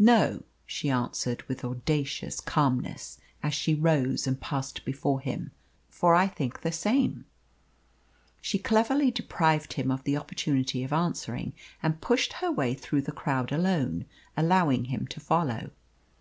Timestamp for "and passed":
4.26-4.84